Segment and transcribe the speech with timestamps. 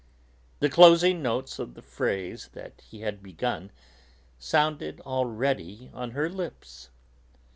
[0.61, 3.69] The closing notes of the phrase that he had begun
[4.39, 6.89] sounded already on her lips.